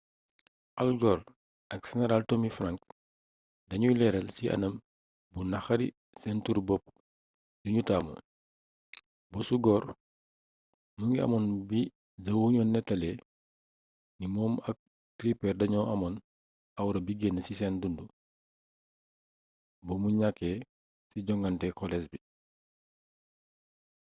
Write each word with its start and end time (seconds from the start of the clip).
al 0.81 0.89
gore 1.01 1.23
ak 1.73 1.81
seneraal 1.89 2.23
tommy 2.29 2.49
franks 2.57 2.87
dañuy 3.69 3.95
leeral 3.97 4.27
ci 4.35 4.43
anam 4.55 4.73
bu 5.33 5.41
naqari 5.51 5.87
seen 6.21 6.37
turu-bopp 6.45 6.83
yuñu 7.63 7.81
taamu 7.89 8.13
bosu 9.31 9.55
gore 9.65 9.89
mu 10.97 11.03
ngi 11.07 11.19
amoon 11.25 11.45
bi 11.69 11.79
the 12.23 12.31
onion 12.45 12.69
nettalee 12.71 13.15
ni 14.17 14.25
moom 14.35 14.53
ak 14.69 14.77
tipper 15.17 15.53
dañoo 15.59 15.85
amoon 15.93 16.15
awra 16.79 16.99
bi 17.05 17.13
gën 17.19 17.35
ci 17.45 17.53
seen 17.59 17.75
dundu 17.81 18.03
bu 19.85 19.93
mu 20.01 20.09
ñakkee 20.19 20.57
ci 21.09 21.17
joŋnate 21.27 21.67
kolees 21.79 22.05
bi 22.11 22.19